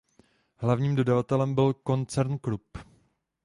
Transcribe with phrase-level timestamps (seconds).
[0.57, 2.77] Hlavním dodavatelem byl koncern Krupp.